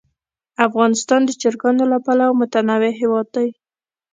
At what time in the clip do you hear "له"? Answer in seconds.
1.91-1.97